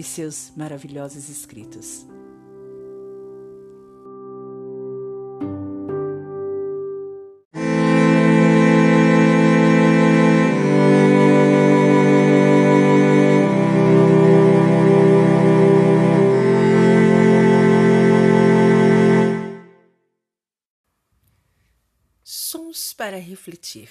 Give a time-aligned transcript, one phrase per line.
[0.00, 2.06] e seus maravilhosos escritos.
[22.24, 23.90] Sons para refletir.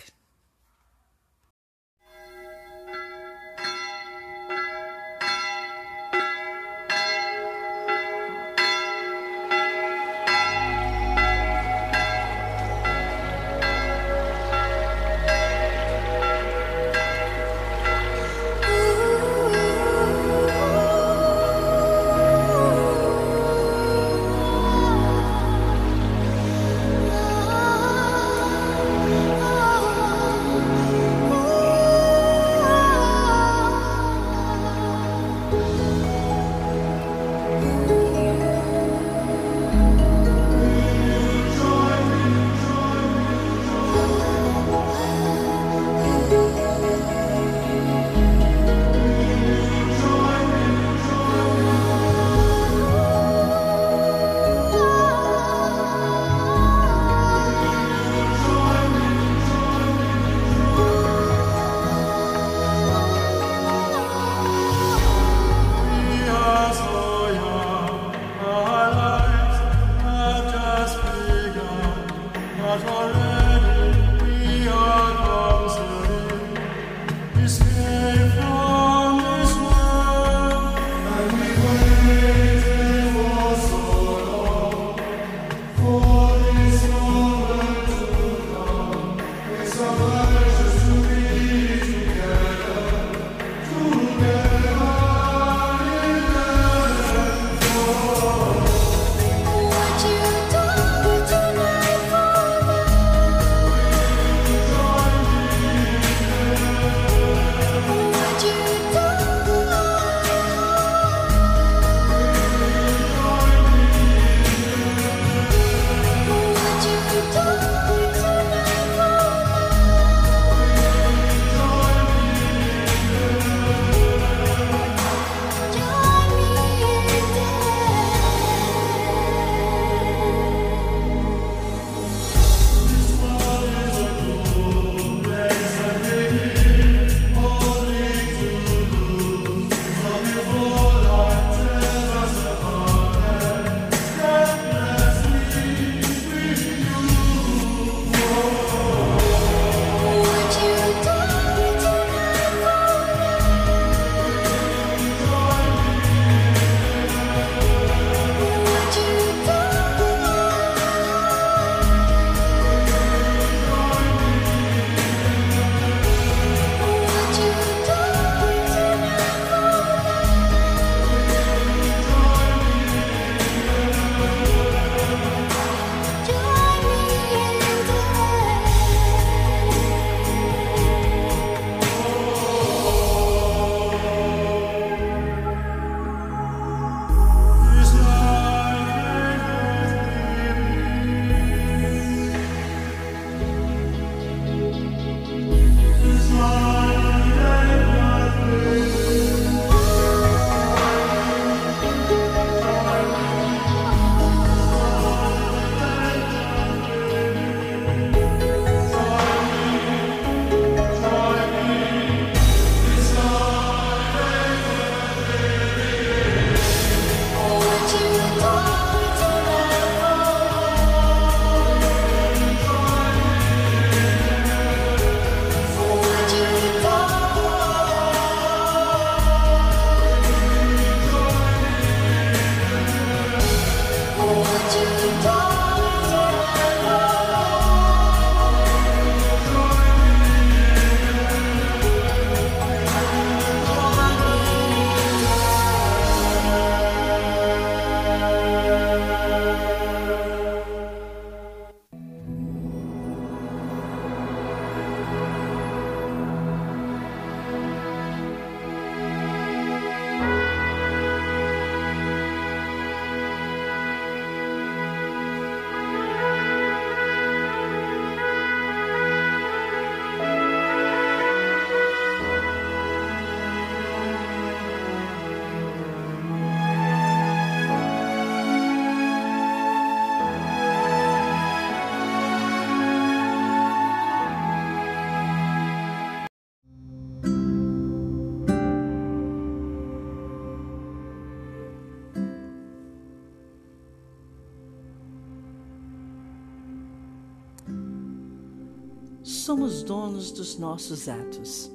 [299.49, 301.71] Somos donos dos nossos atos,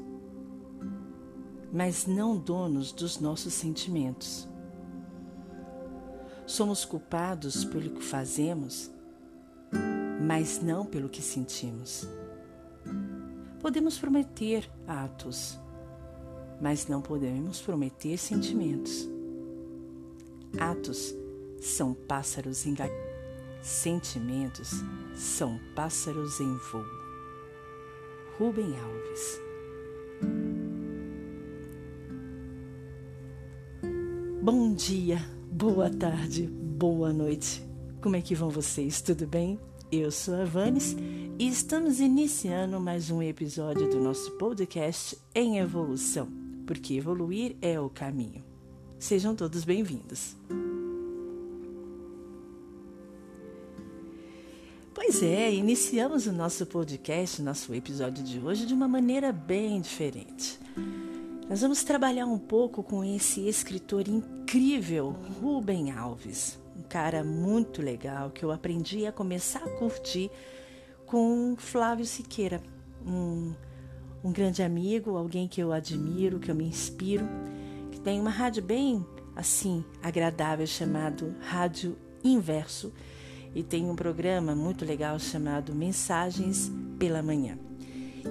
[1.73, 4.49] mas não donos dos nossos sentimentos.
[6.47, 8.89] Somos culpados pelo que fazemos,
[10.25, 12.07] mas não pelo que sentimos.
[13.61, 15.59] Podemos prometer atos,
[16.61, 19.09] mas não podemos prometer sentimentos.
[20.61, 21.13] Atos
[21.61, 22.77] são pássaros em
[23.61, 24.71] sentimentos
[25.17, 27.04] são pássaros em voo.
[28.39, 29.41] Rubem Alves
[34.43, 37.65] Bom dia, boa tarde, boa noite.
[38.03, 39.01] Como é que vão vocês?
[39.01, 39.59] Tudo bem?
[39.91, 40.97] Eu sou a Vanes
[41.39, 46.29] e estamos iniciando mais um episódio do nosso podcast em evolução,
[46.67, 48.45] porque evoluir é o caminho.
[48.99, 50.37] Sejam todos bem-vindos.
[55.17, 60.59] Pois é, iniciamos o nosso podcast, nosso episódio de hoje, de uma maneira bem diferente.
[61.49, 66.59] Nós vamos trabalhar um pouco com esse escritor incrível, Rubem Alves.
[66.89, 70.33] Cara muito legal que eu aprendi a começar a curtir
[71.07, 72.61] com Flávio Siqueira,
[73.07, 73.55] um,
[74.25, 77.25] um grande amigo, alguém que eu admiro, que eu me inspiro,
[77.93, 79.07] que tem uma rádio bem
[79.37, 82.93] assim agradável chamado Rádio Inverso
[83.55, 87.59] e tem um programa muito legal chamado Mensagens pela Manhã.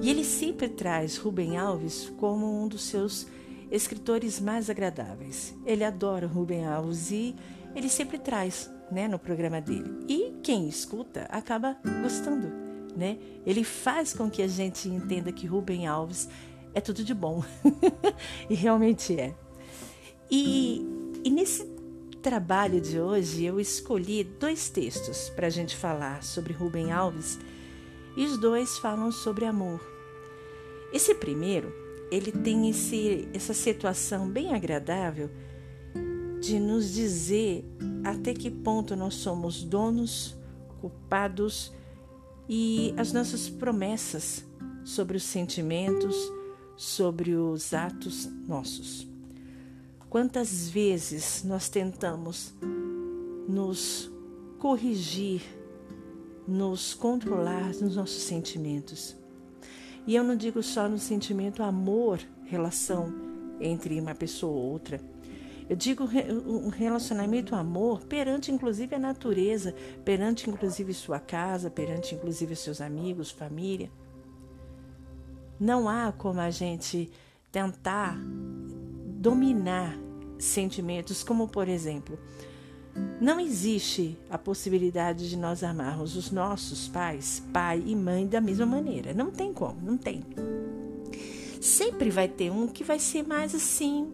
[0.02, 3.28] E ele sempre traz Rubem Alves como um dos seus
[3.72, 5.56] escritores mais agradáveis.
[5.66, 7.36] Ele adora Rubem Alves e
[7.75, 10.06] ele sempre traz, né, no programa dele.
[10.08, 12.52] E quem escuta acaba gostando,
[12.96, 13.18] né?
[13.46, 16.28] Ele faz com que a gente entenda que Rubem Alves
[16.74, 17.44] é tudo de bom.
[18.50, 19.34] e realmente é.
[20.30, 20.86] E,
[21.24, 21.73] e nesse
[22.24, 27.38] trabalho de hoje eu escolhi dois textos para a gente falar sobre Rubem Alves
[28.16, 29.81] e os dois falam sobre amor.
[30.94, 31.74] Esse primeiro,
[32.10, 35.30] ele tem esse, essa situação bem agradável
[36.40, 37.66] de nos dizer
[38.06, 40.34] até que ponto nós somos donos,
[40.80, 41.74] culpados
[42.48, 44.46] e as nossas promessas
[44.86, 46.16] sobre os sentimentos,
[46.78, 49.12] sobre os atos nossos.
[50.13, 52.54] Quantas vezes nós tentamos
[53.50, 54.12] nos
[54.60, 55.42] corrigir,
[56.48, 59.15] nos controlar nos nossos sentimentos?
[60.05, 63.12] E eu não digo só no sentimento amor, relação
[63.60, 65.01] entre uma pessoa ou outra
[65.67, 66.03] eu digo
[66.46, 69.74] um relacionamento amor perante inclusive a natureza,
[70.05, 73.89] perante inclusive sua casa, perante inclusive seus amigos, família.
[75.60, 77.10] Não há como a gente
[77.51, 78.20] tentar
[79.24, 80.02] dominar
[80.44, 82.18] sentimentos, como por exemplo,
[83.20, 88.66] não existe a possibilidade de nós amarmos os nossos pais, pai e mãe da mesma
[88.66, 89.14] maneira.
[89.14, 90.24] Não tem como, não tem.
[91.62, 94.12] Sempre vai ter um que vai ser mais assim,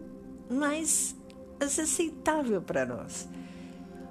[0.48, 1.14] mais
[1.60, 3.28] aceitável para nós.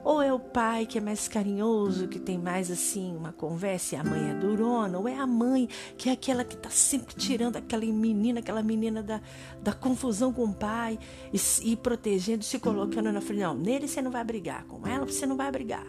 [0.03, 3.97] Ou é o pai que é mais carinhoso, que tem mais assim uma conversa, e
[3.97, 7.57] a mãe é durona, ou é a mãe que é aquela que está sempre tirando
[7.57, 9.21] aquela menina, aquela menina da,
[9.61, 10.97] da confusão com o pai
[11.33, 13.41] e, e protegendo, se colocando na frente.
[13.41, 15.85] Não, nele você não vai brigar, com ela você não vai brigar.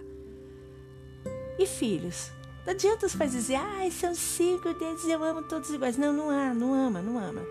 [1.58, 2.30] E filhos?
[2.66, 5.96] Não adianta os pais dizer, ah, são cinco deles, eu amo todos iguais.
[5.96, 7.42] Não, não há, não ama, não ama.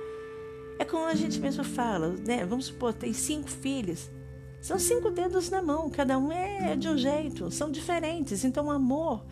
[0.78, 2.46] É como a gente mesmo fala, né?
[2.46, 4.10] Vamos supor, tem cinco filhos.
[4.62, 8.44] São cinco dedos na mão, cada um é de um jeito, são diferentes.
[8.44, 9.24] Então, o amor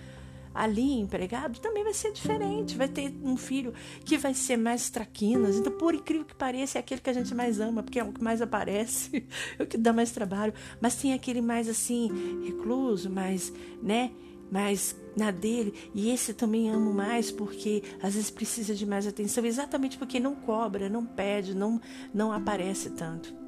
[0.57, 2.75] ali empregado também vai ser diferente.
[2.75, 5.55] Vai ter um filho que vai ser mais traquinas.
[5.55, 8.11] Então, por incrível que pareça, é aquele que a gente mais ama, porque é o
[8.11, 9.23] que mais aparece,
[9.57, 10.53] é o que dá mais trabalho.
[10.81, 12.09] Mas tem aquele mais assim,
[12.43, 14.11] recluso, mais, né?
[14.49, 15.73] mais na dele.
[15.93, 20.35] E esse também amo mais porque às vezes precisa de mais atenção, exatamente porque não
[20.35, 21.81] cobra, não pede, não,
[22.13, 23.46] não aparece tanto.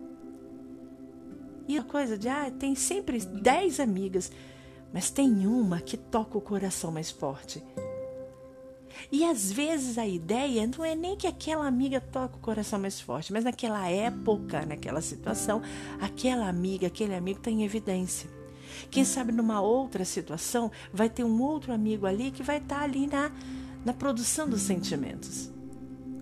[1.69, 4.31] E a coisa de, ah, tem sempre dez amigas,
[4.91, 7.63] mas tem uma que toca o coração mais forte.
[9.11, 12.99] E às vezes a ideia não é nem que aquela amiga toque o coração mais
[12.99, 15.61] forte, mas naquela época, naquela situação,
[16.01, 18.27] aquela amiga, aquele amigo está em evidência.
[18.89, 22.81] Quem sabe numa outra situação vai ter um outro amigo ali que vai estar tá
[22.81, 23.31] ali na,
[23.85, 25.51] na produção dos sentimentos.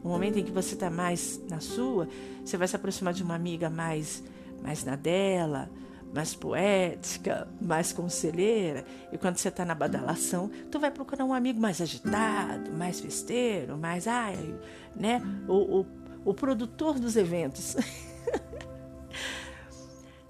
[0.04, 2.10] No momento em que você está mais na sua,
[2.44, 4.22] você vai se aproximar de uma amiga mais,
[4.62, 5.70] mais na dela,
[6.14, 8.86] mais poética, mais conselheira.
[9.12, 13.78] E quando você está na badalação, tu vai procurar um amigo mais agitado, mais festeiro,
[13.78, 14.56] mais, ai,
[14.96, 15.22] né?
[15.48, 15.86] O, o,
[16.26, 17.76] o produtor dos eventos.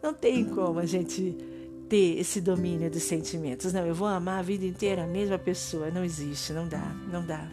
[0.01, 1.35] Não tem como a gente
[1.89, 3.73] ter esse domínio dos sentimentos.
[3.73, 5.89] Não, eu vou amar a vida inteira a mesma pessoa.
[5.89, 7.49] Não existe, não dá, não dá.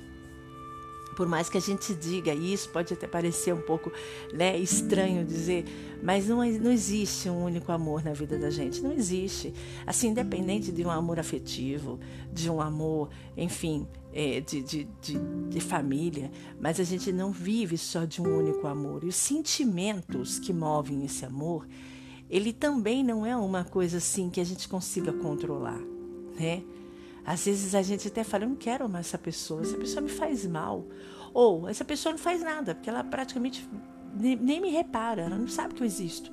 [1.15, 3.93] Por mais que a gente diga isso, pode até parecer um pouco
[4.33, 5.65] né, estranho dizer,
[6.03, 8.81] mas não, não existe um único amor na vida da gente.
[8.83, 9.55] Não existe.
[9.87, 11.99] Assim, independente de um amor afetivo,
[12.33, 15.19] de um amor, enfim, é, de, de, de,
[15.49, 16.31] de família,
[16.61, 19.03] mas a gente não vive só de um único amor.
[19.03, 21.67] E os sentimentos que movem esse amor,
[22.31, 25.81] ele também não é uma coisa assim que a gente consiga controlar,
[26.39, 26.63] né?
[27.25, 30.11] Às vezes a gente até fala, eu não quero mais essa pessoa, essa pessoa me
[30.11, 30.87] faz mal.
[31.33, 33.69] Ou essa pessoa não faz nada, porque ela praticamente
[34.15, 36.31] nem, me repara, ela não sabe que eu existo.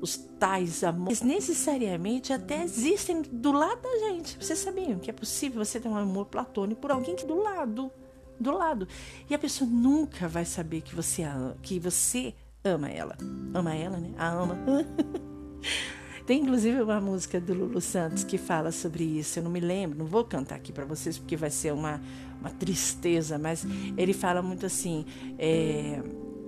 [0.00, 4.36] Os tais amores necessariamente até existem do lado da gente.
[4.36, 7.90] Vocês sabiam que é possível você ter um amor platônico por alguém que do lado,
[8.38, 8.88] do lado.
[9.30, 11.22] E a pessoa nunca vai saber que você,
[11.62, 13.16] que você ama ela.
[13.54, 14.10] Ama ela, né?
[14.18, 14.58] A ama.
[16.32, 19.38] Tem inclusive uma música do Lulu Santos que fala sobre isso.
[19.38, 22.00] Eu não me lembro, não vou cantar aqui para vocês porque vai ser uma,
[22.40, 23.66] uma tristeza, mas
[23.98, 25.04] ele fala muito assim:
[25.38, 26.00] é,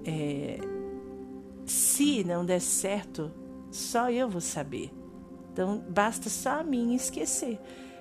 [0.07, 0.59] é,
[1.67, 3.31] se não der certo,
[3.71, 4.91] só eu vou saber.
[5.53, 7.61] Então basta só a mim esquecer.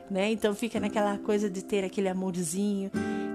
[0.10, 0.32] Né?
[0.32, 2.92] Então fica naquela coisa de ter aquele amorzinho,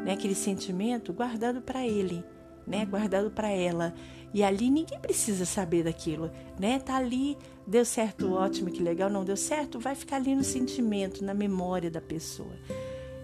[0.07, 0.13] né?
[0.15, 2.25] aquele sentimento guardado para ele,
[2.67, 2.87] né?
[2.87, 3.93] guardado para ela.
[4.33, 6.79] E ali ninguém precisa saber daquilo, né?
[6.79, 11.25] Tá ali, deu certo, ótimo, que legal, não deu certo, vai ficar ali no sentimento,
[11.25, 12.53] na memória da pessoa.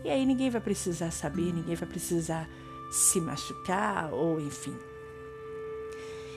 [0.05, 2.49] E aí ninguém vai precisar saber, ninguém vai precisar
[2.91, 4.75] se machucar ou enfim.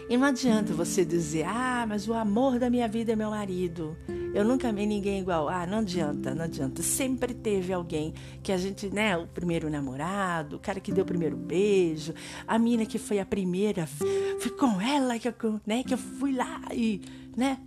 [0.09, 3.97] E não adianta você dizer, ah, mas o amor da minha vida é meu marido.
[4.33, 5.49] Eu nunca amei ninguém igual.
[5.49, 6.81] Ah, não adianta, não adianta.
[6.81, 11.07] Sempre teve alguém que a gente, né, o primeiro namorado, o cara que deu o
[11.07, 12.13] primeiro beijo,
[12.47, 16.31] a mina que foi a primeira, fui com ela que eu, né, que eu fui
[16.31, 17.01] lá e,
[17.35, 17.57] né,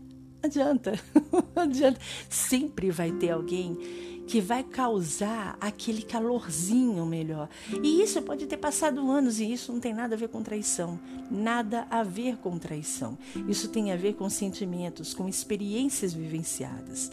[0.42, 0.99] não adianta,
[1.54, 2.00] não adianta.
[2.30, 7.49] Sempre vai ter alguém que vai causar aquele calorzinho melhor.
[7.82, 11.00] E isso pode ter passado anos e isso não tem nada a ver com traição.
[11.28, 13.18] Nada a ver com traição.
[13.49, 17.10] Isso tem a ver com sentimentos, com experiências vivenciadas.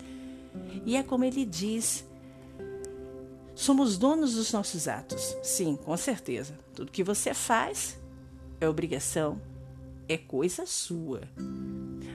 [0.86, 2.06] E é como ele diz:
[3.56, 5.36] somos donos dos nossos atos.
[5.42, 6.54] Sim, com certeza.
[6.76, 7.98] Tudo que você faz
[8.62, 9.42] é obrigação,
[10.08, 11.22] é coisa sua.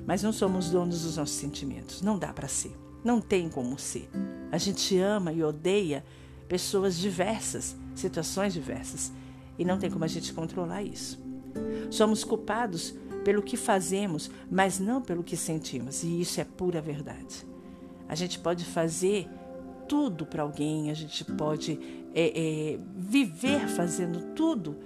[0.06, 2.02] Mas não somos donos dos nossos sentimentos.
[2.02, 2.81] Não dá para ser.
[3.04, 4.08] Não tem como ser.
[4.50, 6.04] A gente ama e odeia
[6.48, 9.10] pessoas diversas, situações diversas,
[9.58, 11.18] e não tem como a gente controlar isso.
[11.90, 12.94] Somos culpados
[13.24, 17.46] pelo que fazemos, mas não pelo que sentimos, e isso é pura verdade.
[18.08, 19.28] A gente pode fazer
[19.88, 21.78] tudo para alguém, a gente pode
[22.14, 24.76] é, é, viver fazendo tudo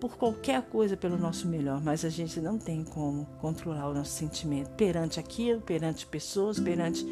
[0.00, 4.10] por qualquer coisa pelo nosso melhor, mas a gente não tem como controlar o nosso
[4.10, 7.04] sentimento perante aquilo, perante pessoas, perante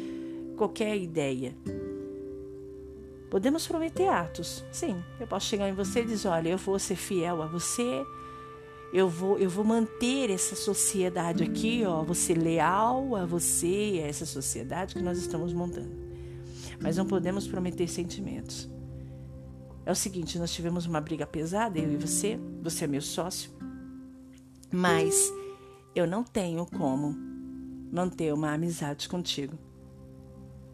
[0.61, 1.55] qualquer ideia.
[3.31, 4.63] Podemos prometer atos.
[4.71, 8.05] Sim, eu posso chegar em você e dizer: olha, eu vou ser fiel a você,
[8.93, 14.23] eu vou, eu vou manter essa sociedade aqui, ó, ser leal a você, a essa
[14.23, 15.89] sociedade que nós estamos montando.
[16.79, 18.69] Mas não podemos prometer sentimentos.
[19.83, 23.49] É o seguinte: nós tivemos uma briga pesada, eu e você, você é meu sócio,
[24.71, 25.33] mas
[25.95, 27.15] eu não tenho como
[27.91, 29.70] manter uma amizade contigo.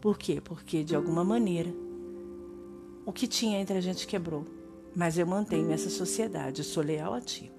[0.00, 0.40] Por quê?
[0.40, 1.72] Porque de alguma maneira
[3.04, 4.44] o que tinha entre a gente quebrou,
[4.94, 7.50] mas eu mantenho essa sociedade, sou leal a ti.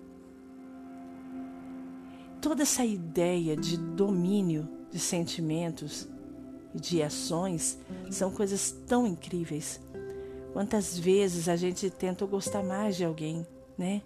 [2.42, 6.08] Toda essa ideia de domínio de sentimentos
[6.74, 7.78] e de ações
[8.12, 9.82] são coisas tão incríveis.
[10.54, 13.46] Quantas vezes a gente tenta gostar mais de alguém,
[13.78, 14.02] né?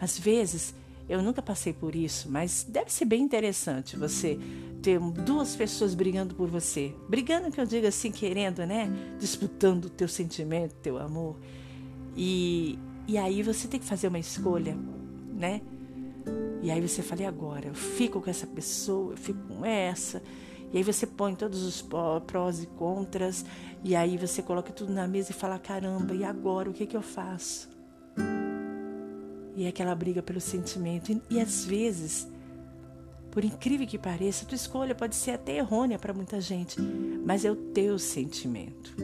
[0.00, 0.74] Às vezes,
[1.08, 4.38] eu nunca passei por isso, mas deve ser bem interessante você
[4.82, 6.94] ter duas pessoas brigando por você.
[7.08, 8.90] Brigando, que eu digo assim, querendo, né?
[9.18, 11.36] Disputando o teu sentimento, teu amor.
[12.16, 14.76] E, e aí você tem que fazer uma escolha,
[15.32, 15.60] né?
[16.62, 17.68] E aí você fala, e agora?
[17.68, 20.22] Eu fico com essa pessoa, eu fico com essa.
[20.72, 21.84] E aí você põe todos os
[22.26, 23.44] prós e contras.
[23.82, 26.70] E aí você coloca tudo na mesa e fala, caramba, e agora?
[26.70, 27.68] O que, que eu faço?
[29.56, 31.10] E é aquela briga pelo sentimento.
[31.10, 32.28] E, e às vezes
[33.30, 36.80] por incrível que pareça, tua escolha pode ser até errônea para muita gente,
[37.24, 38.94] mas é o teu sentimento.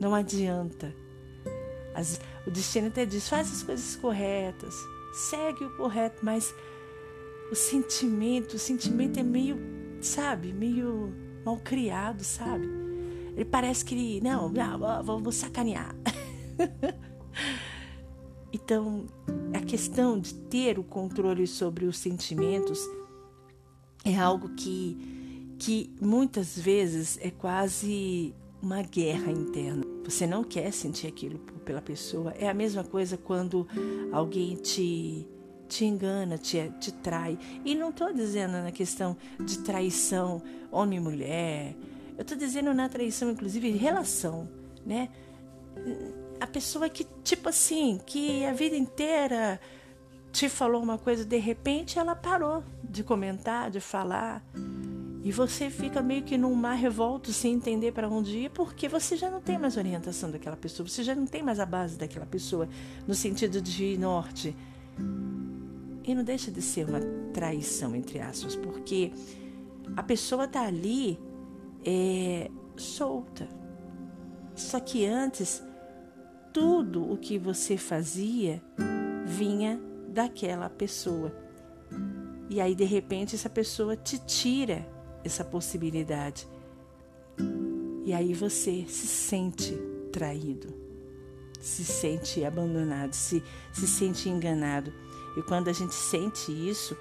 [0.00, 0.94] Não adianta.
[1.94, 4.74] As, o destino até diz: faz as coisas corretas,
[5.12, 6.54] segue o correto, mas
[7.50, 9.56] o sentimento, o sentimento é meio,
[10.00, 11.12] sabe, meio
[11.44, 12.68] mal criado, sabe?
[13.34, 15.94] Ele parece que não, não vou, vou sacanear.
[18.52, 19.06] então,
[19.54, 22.78] a questão de ter o controle sobre os sentimentos
[24.08, 24.96] é algo que,
[25.58, 29.84] que muitas vezes é quase uma guerra interna.
[30.04, 32.32] Você não quer sentir aquilo pela pessoa.
[32.32, 33.66] É a mesma coisa quando
[34.12, 35.26] alguém te
[35.68, 37.38] te engana, te, te trai.
[37.62, 41.76] E não estou dizendo na questão de traição homem e mulher.
[42.16, 44.48] Eu estou dizendo na traição, inclusive, relação,
[44.84, 45.10] né?
[46.40, 49.60] A pessoa que, tipo assim, que a vida inteira
[50.38, 54.40] te falou uma coisa, de repente ela parou de comentar, de falar.
[55.24, 59.16] E você fica meio que num mar revolto sem entender para onde ir, porque você
[59.16, 62.24] já não tem mais orientação daquela pessoa, você já não tem mais a base daquela
[62.24, 62.68] pessoa
[63.04, 64.54] no sentido de norte.
[66.04, 67.00] E não deixa de ser uma
[67.34, 69.12] traição, entre aspas, porque
[69.96, 71.18] a pessoa está ali
[71.84, 73.48] é, solta.
[74.54, 75.64] Só que antes,
[76.52, 78.62] tudo o que você fazia
[79.26, 81.32] vinha daquela pessoa.
[82.50, 84.86] E aí, de repente, essa pessoa te tira
[85.24, 86.48] essa possibilidade.
[88.04, 89.74] E aí você se sente
[90.10, 90.72] traído,
[91.60, 94.92] se sente abandonado, se, se sente enganado.
[95.36, 96.96] E quando a gente sente isso,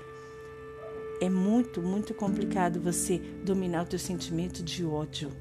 [1.22, 5.32] é muito, muito complicado você dominar o teu sentimento de ódio,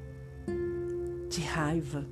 [1.29, 2.05] de raiva.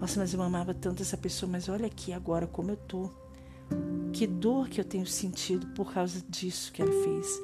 [0.00, 3.10] Nossa, mas eu amava tanto essa pessoa, mas olha aqui agora como eu tô.
[4.18, 7.40] Que dor que eu tenho sentido por causa disso que ela fez.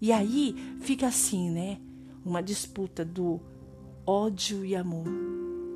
[0.00, 1.78] E aí fica assim, né?
[2.24, 3.38] Uma disputa do
[4.06, 5.04] ódio e amor.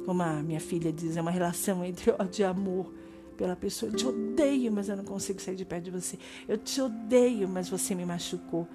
[0.06, 2.90] Como a minha filha diz, é uma relação entre ódio e amor
[3.36, 3.92] pela pessoa.
[3.92, 6.18] Eu te odeio, mas eu não consigo sair de perto de você.
[6.48, 8.66] Eu te odeio, mas você me machucou.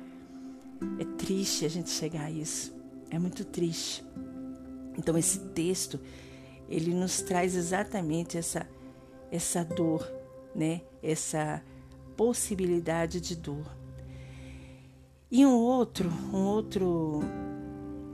[1.00, 2.72] É triste a gente chegar a isso.
[3.10, 4.06] É muito triste.
[4.96, 6.00] Então esse texto,
[6.70, 8.68] ele nos traz exatamente essa
[9.32, 10.10] essa dor,
[10.58, 10.82] né?
[11.02, 11.64] Essa
[12.18, 13.78] possibilidade de dor.
[15.30, 17.20] E um outro, um outro,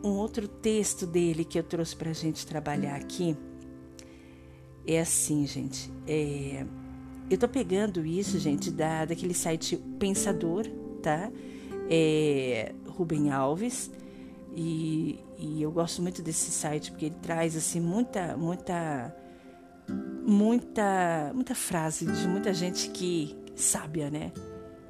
[0.03, 3.38] um outro texto dele que eu trouxe para a gente trabalhar aqui
[4.86, 5.89] é assim, gente.
[6.06, 6.65] É,
[7.29, 10.67] eu tô pegando isso, gente, da, daquele site Pensador,
[11.01, 11.32] tá?
[11.89, 13.89] É, Rubem Alves.
[14.56, 19.15] E, e eu gosto muito desse site porque ele traz assim muita, muita,
[20.25, 24.31] muita, muita frase de muita gente que sábia, né?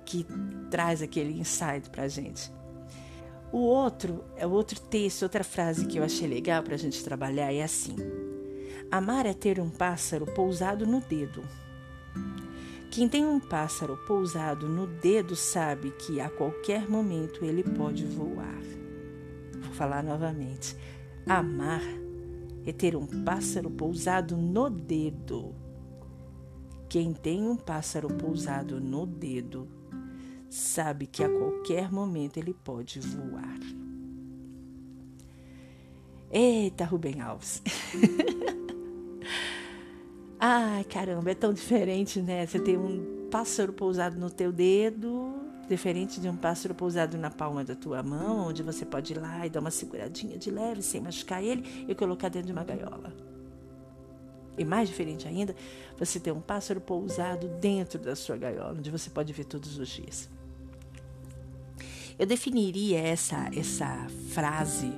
[0.05, 0.25] Que
[0.69, 2.51] traz aquele insight pra gente.
[3.51, 7.53] O outro, é outro texto, outra frase que eu achei legal para a gente trabalhar
[7.53, 7.95] é assim:
[8.91, 11.43] Amar é ter um pássaro pousado no dedo.
[12.89, 18.61] Quem tem um pássaro pousado no dedo sabe que a qualquer momento ele pode voar.
[19.61, 20.75] Vou falar novamente.
[21.27, 21.81] Amar
[22.65, 25.53] é ter um pássaro pousado no dedo.
[26.89, 29.67] Quem tem um pássaro pousado no dedo
[30.49, 33.59] sabe que a qualquer momento ele pode voar.
[36.31, 37.61] Eita, Rubem Alves.
[40.39, 42.45] Ai, caramba, é tão diferente, né?
[42.45, 47.63] Você tem um pássaro pousado no teu dedo, diferente de um pássaro pousado na palma
[47.63, 51.01] da tua mão, onde você pode ir lá e dar uma seguradinha de leve, sem
[51.01, 53.13] machucar ele, e colocar dentro de uma gaiola.
[54.57, 55.55] E mais diferente ainda,
[55.97, 59.87] você ter um pássaro pousado dentro da sua gaiola, onde você pode ver todos os
[59.89, 60.29] dias.
[62.19, 64.93] Eu definiria essa essa frase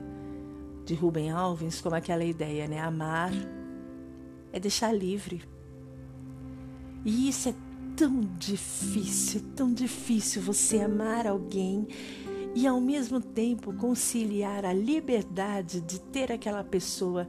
[0.86, 2.80] de Rubem Alves como aquela ideia, né?
[2.80, 3.32] Amar
[4.52, 5.42] é deixar livre.
[7.06, 7.54] E isso é
[7.96, 11.88] tão difícil, tão difícil você amar alguém
[12.54, 17.28] e ao mesmo tempo conciliar a liberdade de ter aquela pessoa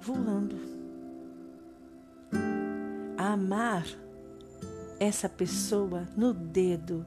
[0.00, 0.56] voando.
[3.16, 3.84] Amar
[5.00, 7.06] essa pessoa no dedo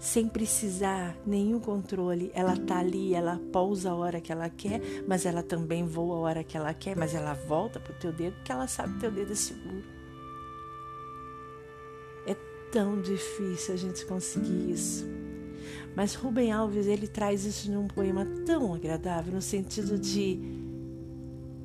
[0.00, 2.32] sem precisar nenhum controle.
[2.34, 6.20] Ela tá ali, ela pousa a hora que ela quer, mas ela também voa a
[6.20, 9.10] hora que ela quer, mas ela volta pro teu dedo porque ela sabe que teu
[9.12, 9.84] dedo é seguro.
[12.26, 12.34] É
[12.72, 15.06] tão difícil a gente conseguir isso.
[15.94, 20.40] Mas Rubem Alves, ele traz isso num poema tão agradável no sentido de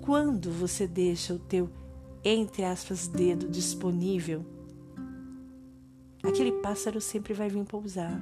[0.02, 1.70] quando você deixa o teu
[2.24, 4.44] entre aspas dedo disponível
[6.28, 8.20] aquele pássaro sempre vai vir pousar.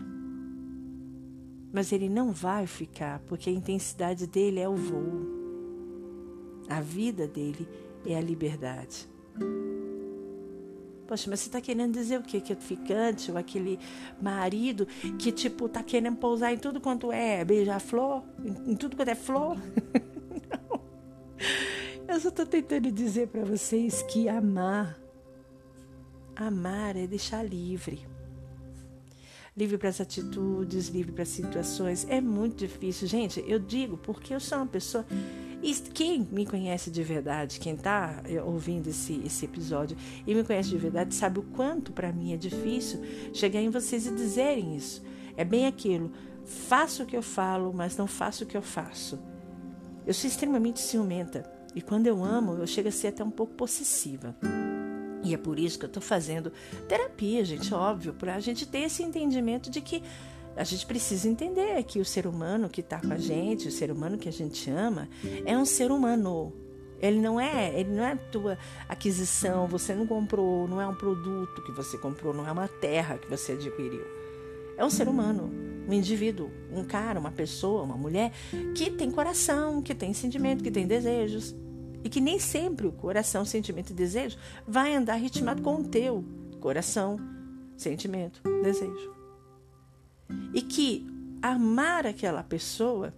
[1.72, 5.26] Mas ele não vai ficar, porque a intensidade dele é o voo.
[6.70, 7.68] A vida dele
[8.06, 9.08] é a liberdade.
[11.08, 12.40] Poxa, mas você está querendo dizer o quê?
[12.40, 13.80] Que é ficante ou aquele
[14.22, 14.88] marido
[15.20, 18.24] que, tipo, tá querendo pousar em tudo quanto é beija-flor?
[18.44, 19.58] Em, em tudo quanto é flor?
[20.50, 20.82] não.
[22.08, 25.03] Eu só estou tentando dizer para vocês que amar
[26.36, 28.06] Amar é deixar livre.
[29.56, 32.06] livre para as atitudes, livre para as situações.
[32.10, 33.44] É muito difícil, gente.
[33.48, 35.06] Eu digo porque eu sou uma pessoa.
[35.62, 39.96] E quem me conhece de verdade, quem está eh, ouvindo esse, esse episódio
[40.28, 43.00] e me conhece de verdade, sabe o quanto para mim é difícil
[43.34, 45.02] chegar em vocês e dizerem isso.
[45.38, 46.12] É bem aquilo.
[46.44, 49.18] Faço o que eu falo, mas não faço o que eu faço.
[50.06, 51.50] Eu sou extremamente ciumenta.
[51.74, 54.36] E quando eu amo, eu chego a ser até um pouco possessiva.
[55.24, 56.52] E é por isso que eu estou fazendo
[56.88, 60.04] terapia, gente, óbvio, para a gente ter esse entendimento de que
[60.56, 63.90] a gente precisa entender que o ser humano que está com a gente, o ser
[63.90, 65.10] humano que a gente ama,
[65.46, 66.54] é um ser humano.
[67.00, 68.58] Ele não é, ele não é tua
[68.88, 73.18] aquisição, você não comprou, não é um produto que você comprou, não é uma terra
[73.18, 74.06] que você adquiriu.
[74.78, 75.52] É um ser humano,
[75.88, 78.32] um indivíduo, um cara, uma pessoa, uma mulher
[78.76, 81.56] que tem coração, que tem sentimento, que tem desejos.
[82.04, 84.38] E que nem sempre o coração, sentimento e desejo
[84.68, 86.24] vai andar ritmado com o teu
[86.60, 87.18] coração,
[87.78, 89.14] sentimento, desejo.
[90.54, 91.08] E que
[91.42, 93.14] amar aquela pessoa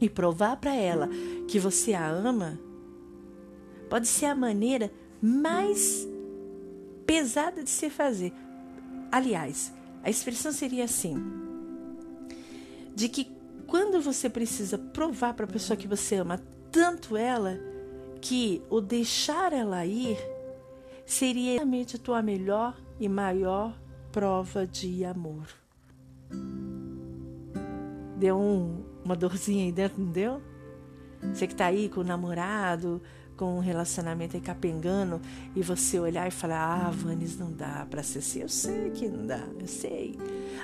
[0.00, 1.08] e provar para ela
[1.48, 2.58] que você a ama
[3.88, 6.08] pode ser a maneira mais
[7.06, 8.32] pesada de se fazer.
[9.10, 11.16] Aliás, a expressão seria assim:
[12.94, 13.30] de que
[13.66, 17.60] quando você precisa provar para a pessoa que você ama tanto ela
[18.20, 20.16] que o deixar ela ir
[21.04, 23.78] seria realmente a tua melhor e maior
[24.10, 25.46] prova de amor.
[28.16, 30.40] Deu um, uma dorzinha aí dentro, não deu?
[31.32, 33.02] Você que tá aí com o namorado,
[33.36, 35.20] com um relacionamento aí capengando,
[35.54, 38.40] e você olhar e falar: Ah, Vanes, não dá pra ser assim.
[38.40, 40.18] Eu sei que não dá, eu sei.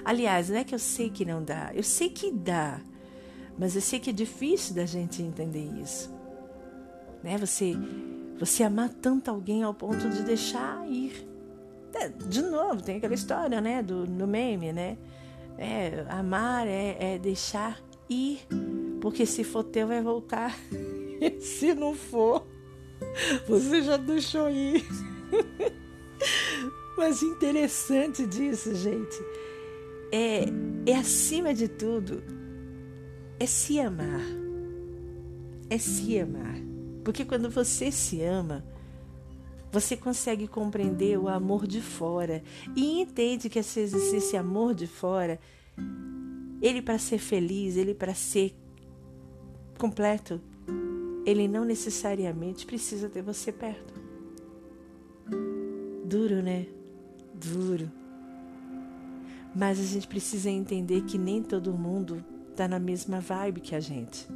[0.05, 2.81] Aliás, não é que eu sei que não dá, eu sei que dá.
[3.59, 6.15] Mas eu sei que é difícil da gente entender isso.
[7.23, 7.37] Né?
[7.39, 7.75] Você,
[8.39, 11.27] você amar tanto alguém ao ponto de deixar ir.
[11.93, 13.83] É, de novo, tem aquela história, né?
[13.83, 14.97] Do, do meme, né?
[15.57, 18.47] É, amar é, é deixar ir.
[19.01, 20.57] Porque se for teu, vai voltar.
[21.21, 22.47] E se não for,
[23.49, 24.87] você já deixou ir.
[26.97, 29.21] Mas interessante disso, gente,
[30.13, 30.45] é,
[30.87, 32.38] é acima de tudo
[33.41, 34.23] é se amar.
[35.71, 36.57] É se amar.
[37.05, 38.65] Porque quando você se ama,
[39.71, 42.43] você consegue compreender o amor de fora
[42.75, 45.39] e entende que vezes esse amor de fora,
[46.61, 48.55] ele para ser feliz, ele para ser
[49.79, 50.41] completo,
[51.25, 53.95] ele não necessariamente precisa ter você perto.
[56.05, 56.67] Duro, né?
[57.35, 57.91] Duro.
[59.55, 62.25] Mas a gente precisa entender que nem todo mundo
[62.59, 64.27] está na mesma vibe que a gente.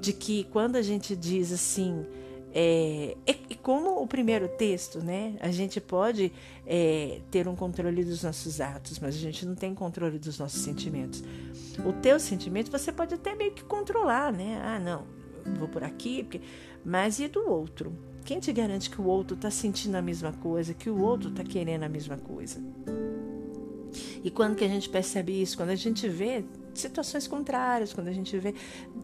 [0.00, 2.06] De que quando a gente diz assim,
[2.54, 5.34] é, e, como o primeiro texto, né?
[5.40, 6.32] A gente pode
[6.64, 10.60] é, ter um controle dos nossos atos, mas a gente não tem controle dos nossos
[10.60, 11.24] sentimentos.
[11.84, 14.60] O teu sentimento você pode até meio que controlar, né?
[14.62, 15.04] Ah, não,
[15.58, 16.40] vou por aqui, porque...
[16.84, 17.92] mas e do outro?
[18.24, 21.42] Quem te garante que o outro está sentindo a mesma coisa, que o outro está
[21.42, 22.62] querendo a mesma coisa?
[24.22, 25.56] E quando que a gente percebe isso?
[25.56, 28.54] Quando a gente vê situações contrárias, quando a gente vê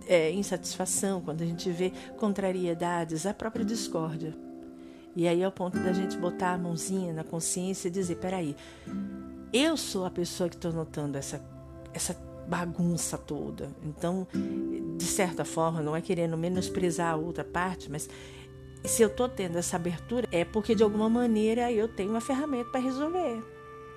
[0.07, 4.35] é, insatisfação, quando a gente vê contrariedades, a própria discórdia.
[5.17, 8.55] E aí é o ponto da gente botar a mãozinha na consciência e dizer: peraí,
[9.53, 11.43] eu sou a pessoa que estou notando essa,
[11.93, 12.15] essa
[12.47, 13.71] bagunça toda.
[13.83, 14.27] Então,
[14.97, 18.09] de certa forma, não é querendo menosprezar a outra parte, mas
[18.85, 22.71] se eu estou tendo essa abertura, é porque de alguma maneira eu tenho uma ferramenta
[22.71, 23.43] para resolver.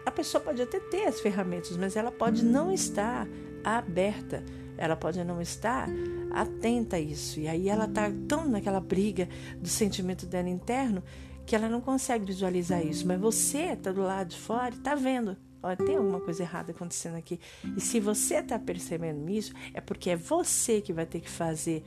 [0.05, 3.27] A pessoa pode até ter as ferramentas, mas ela pode não estar
[3.63, 4.43] aberta,
[4.77, 5.87] ela pode não estar
[6.31, 7.39] atenta a isso.
[7.39, 9.27] E aí ela está tão naquela briga
[9.59, 11.03] do sentimento dela interno
[11.45, 13.05] que ela não consegue visualizar isso.
[13.05, 15.37] Mas você está do lado de fora e está vendo.
[15.61, 17.39] Olha, tem alguma coisa errada acontecendo aqui.
[17.77, 21.83] E se você está percebendo isso, é porque é você que vai ter que fazer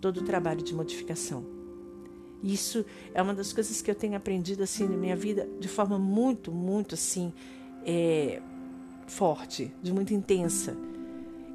[0.00, 1.46] todo o trabalho de modificação.
[2.42, 2.84] Isso
[3.14, 6.52] é uma das coisas que eu tenho aprendido assim na minha vida de forma muito,
[6.52, 7.32] muito assim
[7.86, 8.42] é,
[9.06, 10.76] forte, de muito intensa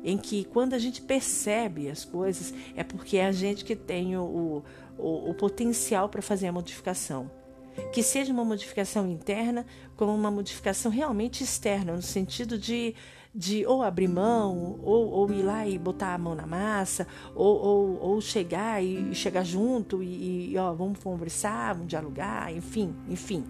[0.03, 4.17] em que quando a gente percebe as coisas, é porque é a gente que tem
[4.17, 4.63] o,
[4.97, 7.29] o, o potencial para fazer a modificação.
[7.93, 12.93] Que seja uma modificação interna, como uma modificação realmente externa, no sentido de,
[13.33, 17.57] de ou abrir mão, ou, ou ir lá e botar a mão na massa, ou,
[17.57, 23.45] ou, ou chegar e chegar junto e, e ó, vamos conversar, vamos dialogar, enfim, enfim.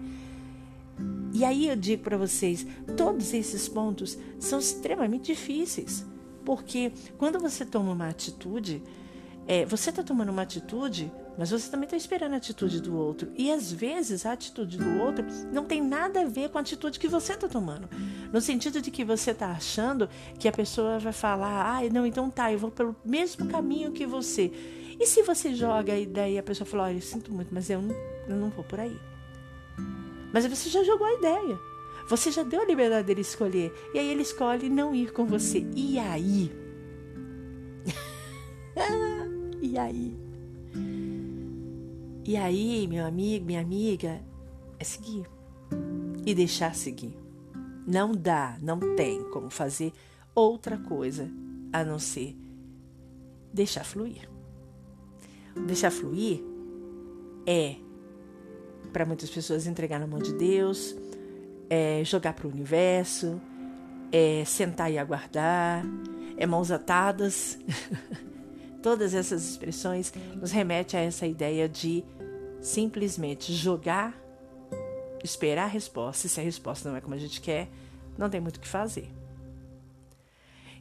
[1.32, 6.04] E aí eu digo para vocês, todos esses pontos são extremamente difíceis.
[6.44, 8.82] Porque quando você toma uma atitude,
[9.46, 13.32] é, você está tomando uma atitude, mas você também está esperando a atitude do outro.
[13.36, 16.98] E às vezes a atitude do outro não tem nada a ver com a atitude
[16.98, 17.88] que você está tomando.
[18.32, 22.30] No sentido de que você está achando que a pessoa vai falar, ah, não, então
[22.30, 24.52] tá, eu vou pelo mesmo caminho que você.
[25.00, 27.96] E se você joga e a pessoa fala, olha, eu sinto muito, mas eu não,
[28.28, 28.96] eu não vou por aí.
[30.32, 31.69] Mas você já jogou a ideia.
[32.10, 33.72] Você já deu a liberdade dele escolher.
[33.94, 35.64] E aí ele escolhe não ir com você.
[35.76, 36.50] E aí?
[39.62, 40.18] E aí?
[42.24, 44.20] E aí, meu amigo, minha amiga,
[44.78, 45.28] é seguir
[46.26, 47.16] e deixar seguir.
[47.86, 49.92] Não dá, não tem como fazer
[50.34, 51.30] outra coisa
[51.72, 52.36] a não ser
[53.52, 54.28] deixar fluir.
[55.66, 56.42] Deixar fluir
[57.46, 57.76] é
[58.92, 60.96] para muitas pessoas entregar na mão de Deus,
[61.70, 63.40] é jogar para o universo,
[64.10, 65.84] é sentar e aguardar,
[66.36, 67.58] é mãos atadas.
[68.82, 72.02] Todas essas expressões nos remetem a essa ideia de
[72.60, 74.14] simplesmente jogar,
[75.22, 76.26] esperar a resposta.
[76.26, 77.68] E se a resposta não é como a gente quer,
[78.18, 79.08] não tem muito o que fazer.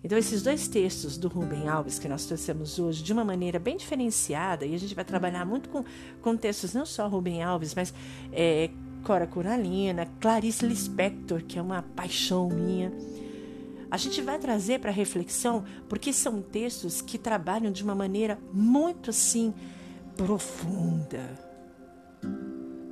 [0.01, 3.75] Então, esses dois textos do Rubem Alves que nós trouxemos hoje, de uma maneira bem
[3.75, 5.83] diferenciada, e a gente vai trabalhar muito com,
[6.21, 7.93] com textos não só Rubem Alves, mas
[8.31, 8.69] é,
[9.03, 12.91] Cora Coralina, Clarice Lispector, que é uma paixão minha
[13.91, 19.09] a gente vai trazer para reflexão porque são textos que trabalham de uma maneira muito
[19.09, 19.53] assim
[20.15, 21.48] profunda.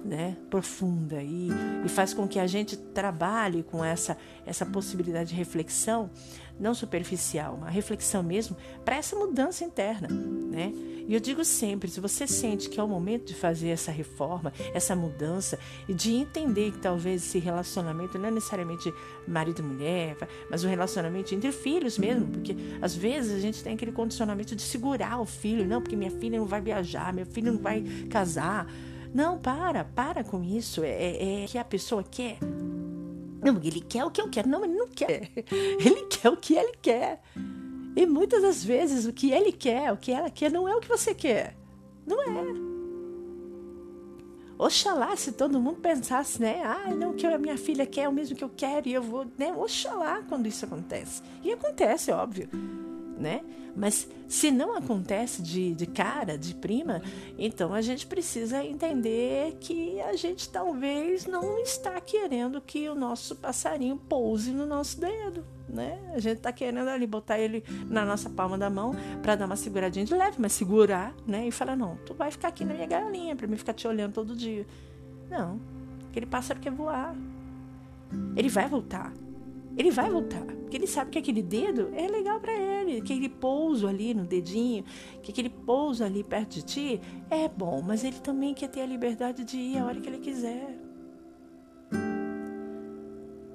[0.07, 1.49] Né, profunda e,
[1.83, 6.09] e faz com que a gente trabalhe com essa, essa possibilidade de reflexão
[6.57, 10.71] não superficial, uma reflexão mesmo para essa mudança interna, né?
[11.07, 14.51] E eu digo sempre, se você sente que é o momento de fazer essa reforma,
[14.73, 18.93] essa mudança e de entender que talvez esse relacionamento não é necessariamente
[19.25, 20.17] marido e mulher,
[20.49, 24.61] mas um relacionamento entre filhos mesmo, porque às vezes a gente tem aquele condicionamento de
[24.61, 28.69] segurar o filho, não, porque minha filha não vai viajar, meu filho não vai casar.
[29.13, 30.83] Não, para, para com isso.
[30.83, 32.37] É, é, é que a pessoa quer.
[33.41, 34.49] Não, ele quer o que eu quero.
[34.49, 35.29] Não, ele não quer.
[35.79, 37.21] Ele quer o que ele quer.
[37.95, 40.79] E muitas das vezes o que ele quer, o que ela quer, não é o
[40.79, 41.55] que você quer.
[42.05, 42.67] Não é.
[44.57, 46.61] Oxalá se todo mundo pensasse, né?
[46.63, 49.03] Ah, não, que a minha filha quer é o mesmo que eu quero e eu
[49.03, 49.53] vou, né?
[49.53, 51.21] Oxalá quando isso acontece.
[51.43, 52.86] E acontece, óbvio
[53.17, 53.41] né?
[53.75, 57.01] Mas se não acontece de, de cara, de prima,
[57.37, 63.35] então a gente precisa entender que a gente talvez não está querendo que o nosso
[63.35, 65.99] passarinho pouse no nosso dedo, né?
[66.13, 69.55] A gente está querendo ali botar ele na nossa palma da mão para dar uma
[69.55, 71.47] seguradinha de leve, mas segurar, né?
[71.47, 74.13] E falar: não, tu vai ficar aqui na minha galinha para mim ficar te olhando
[74.13, 74.65] todo dia.
[75.29, 75.59] Não,
[76.09, 77.15] aquele pássaro quer voar.
[78.35, 79.13] Ele vai voltar.
[79.77, 83.29] Ele vai voltar, porque ele sabe que aquele dedo é legal para ele, que aquele
[83.29, 84.83] pouso ali no dedinho,
[85.21, 88.85] que aquele pouso ali perto de ti é bom, mas ele também quer ter a
[88.87, 90.75] liberdade de ir a hora que ele quiser.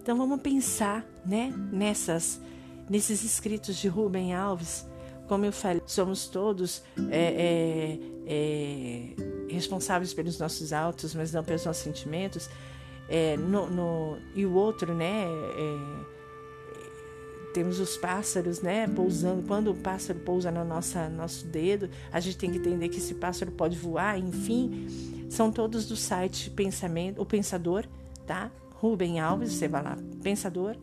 [0.00, 2.40] Então vamos pensar, né, nessas,
[2.88, 4.86] nesses escritos de Rubem Alves.
[5.26, 11.64] Como eu falei, somos todos é, é, é, responsáveis pelos nossos autos, mas não pelos
[11.64, 12.48] nossos sentimentos.
[13.08, 15.24] É, no, no, e o outro, né?
[17.52, 19.42] Temos os pássaros, né, pousando.
[19.46, 23.14] Quando o pássaro pousa no nossa, nosso dedo, a gente tem que entender que esse
[23.14, 25.26] pássaro pode voar, enfim.
[25.28, 27.84] São todos do site Pensamento, o Pensador,
[28.26, 28.50] tá?
[28.74, 30.76] Rubem Alves, você vai lá, Pensador,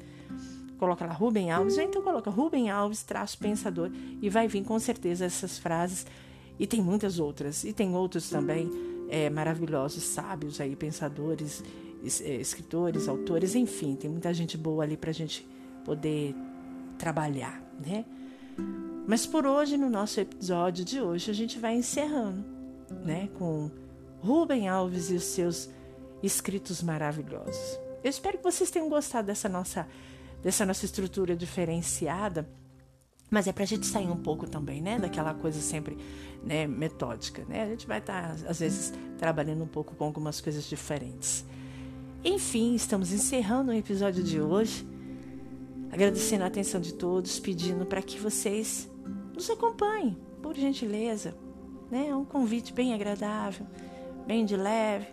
[0.78, 4.80] coloca lá Rubem Alves, ou então coloca Rubem Alves, traço Pensador, e vai vir com
[4.80, 6.06] certeza essas frases.
[6.58, 8.72] E tem muitas outras, e tem outros também
[9.10, 11.64] é, maravilhosos, sábios aí, pensadores,
[12.22, 15.48] é, escritores, autores, enfim, tem muita gente boa ali para a gente
[15.84, 16.36] poder
[17.00, 18.06] trabalhar, né?
[19.08, 22.46] Mas por hoje, no nosso episódio de hoje, a gente vai encerrando,
[23.04, 23.28] né?
[23.40, 23.72] Com
[24.22, 25.70] Rubem Alves e os seus
[26.22, 27.80] escritos maravilhosos.
[28.04, 29.88] Eu espero que vocês tenham gostado dessa nossa,
[30.44, 32.48] dessa nossa estrutura diferenciada,
[33.32, 35.00] mas é para a gente sair um pouco também, né?
[35.00, 35.98] Daquela coisa sempre
[36.44, 37.64] né, metódica, né?
[37.64, 41.46] A gente vai estar, tá, às vezes, trabalhando um pouco com algumas coisas diferentes.
[42.24, 44.86] Enfim, estamos encerrando o episódio de hoje
[45.92, 48.90] agradecendo a atenção de todos, pedindo para que vocês
[49.34, 51.36] nos acompanhem, por gentileza.
[51.90, 52.08] Né?
[52.08, 53.66] É um convite bem agradável,
[54.28, 55.08] bem de leve.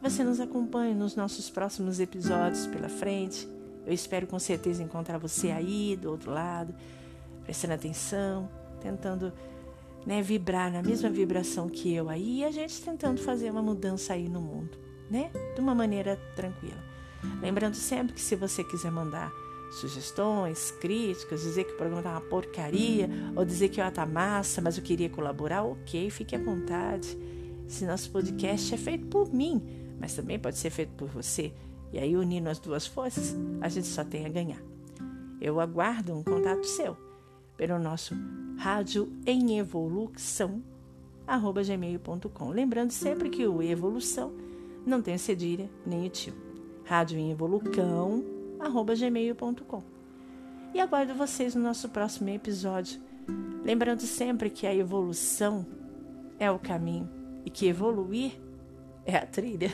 [0.00, 3.48] Você nos acompanhe nos nossos próximos episódios pela frente.
[3.84, 6.74] Eu espero com certeza encontrar você aí do outro lado,
[7.44, 8.48] prestando atenção,
[8.80, 9.32] tentando
[10.04, 14.12] né, vibrar na mesma vibração que eu aí e a gente tentando fazer uma mudança
[14.12, 14.78] aí no mundo,
[15.10, 15.30] né?
[15.54, 16.82] De uma maneira tranquila.
[17.40, 19.32] Lembrando sempre que se você quiser mandar
[19.70, 24.60] sugestões, críticas, dizer que o programa tá uma porcaria, ou dizer que ó, tá massa,
[24.60, 27.16] mas eu queria colaborar, ok, fique à vontade.
[27.66, 29.62] Esse nosso podcast é feito por mim,
[29.98, 31.52] mas também pode ser feito por você.
[31.92, 34.60] E aí, unindo as duas forças, a gente só tem a ganhar.
[35.40, 36.96] Eu aguardo um contato seu
[37.56, 38.14] pelo nosso
[38.58, 40.62] rádio em evolução
[41.26, 42.50] gmail.com.
[42.50, 44.32] Lembrando sempre que o evolução
[44.86, 46.34] não tem cedilha nem o tio.
[46.84, 47.32] Rádio em
[48.96, 49.82] gmail.com.
[50.74, 53.00] E aguardo vocês no nosso próximo episódio.
[53.64, 55.66] Lembrando sempre que a evolução
[56.38, 57.08] é o caminho
[57.44, 58.38] e que evoluir
[59.04, 59.70] é a trilha.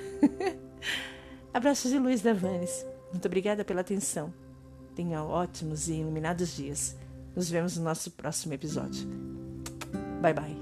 [1.52, 2.86] Abraços de Luiz Davanes.
[3.10, 4.32] Muito obrigada pela atenção.
[4.94, 6.96] Tenha ótimos e iluminados dias.
[7.34, 9.08] Nos vemos no nosso próximo episódio.
[10.20, 10.61] Bye bye.